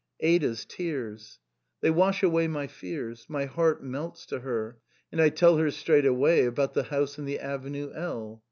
[0.21, 1.37] Ada's tears!
[1.81, 3.27] They wash away my fears.
[3.29, 4.79] My heart melts to her,
[5.11, 8.39] and I tell her straightway about the house in the avenue L.